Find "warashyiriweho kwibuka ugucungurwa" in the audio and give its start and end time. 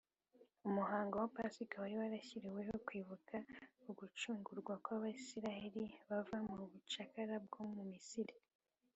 2.01-4.73